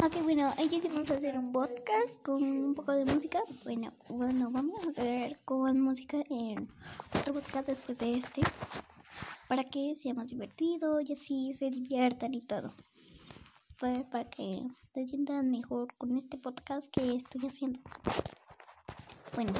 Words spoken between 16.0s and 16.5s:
este